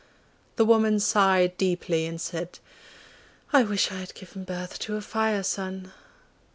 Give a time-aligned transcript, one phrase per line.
[0.55, 2.57] The woman sighed deeply and said,
[3.53, 5.91] 'I wish I had given birth to a Fire son!